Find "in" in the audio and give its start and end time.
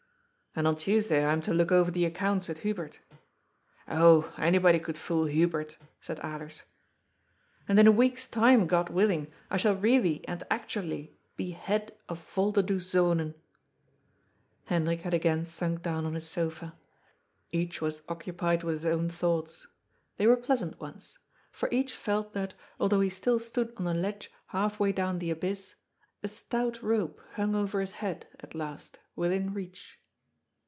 7.79-7.87